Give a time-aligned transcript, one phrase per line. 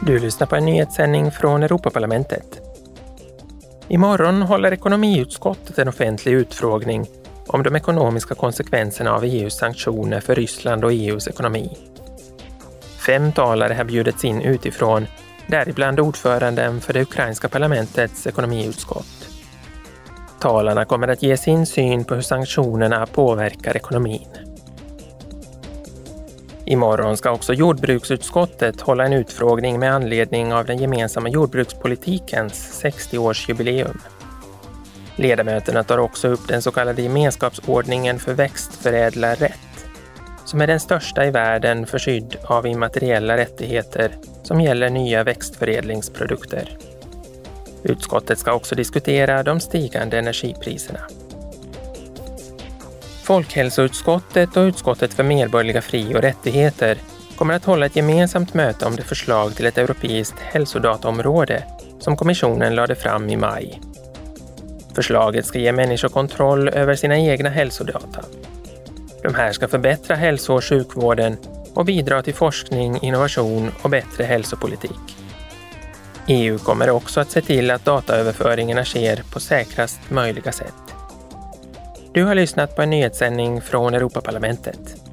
[0.00, 2.60] Du lyssnar på en nyhetssändning från Europaparlamentet.
[3.88, 7.06] Imorgon håller ekonomiutskottet en offentlig utfrågning
[7.46, 11.76] om de ekonomiska konsekvenserna av EUs sanktioner för Ryssland och EUs ekonomi.
[13.06, 15.06] Fem talare har bjudits in utifrån,
[15.46, 19.28] däribland ordföranden för det ukrainska parlamentets ekonomiutskott.
[20.40, 24.28] Talarna kommer att ge sin syn på hur sanktionerna påverkar ekonomin.
[26.68, 33.98] Imorgon ska också jordbruksutskottet hålla en utfrågning med anledning av den gemensamma jordbrukspolitikens 60-årsjubileum.
[35.16, 39.86] Ledamöterna tar också upp den så kallade gemenskapsordningen för växtförädlarrätt,
[40.44, 46.78] som är den största i världen för skydd av immateriella rättigheter som gäller nya växtförädlingsprodukter.
[47.82, 51.00] Utskottet ska också diskutera de stigande energipriserna.
[53.26, 56.98] Folkhälsoutskottet och utskottet för medborgerliga fri och rättigheter
[57.36, 61.64] kommer att hålla ett gemensamt möte om det förslag till ett europeiskt hälsodataområde
[62.00, 63.80] som kommissionen lade fram i maj.
[64.94, 68.24] Förslaget ska ge människor kontroll över sina egna hälsodata.
[69.22, 71.36] De här ska förbättra hälso och sjukvården
[71.74, 75.16] och bidra till forskning, innovation och bättre hälsopolitik.
[76.26, 80.95] EU kommer också att se till att dataöverföringarna sker på säkrast möjliga sätt.
[82.16, 85.05] Du har lyssnat på en nyhetssändning från Europaparlamentet.